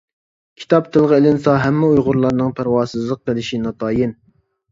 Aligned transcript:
كىتاب 0.61 0.87
تىلغا 0.95 1.19
ئېلىنسا 1.21 1.57
ھەممە 1.65 1.91
ئۇيغۇرلارنىڭ 1.91 2.49
پەرۋاسىزلىق 2.61 3.21
قىلىشى 3.31 3.63
ناتايىن. 3.67 4.19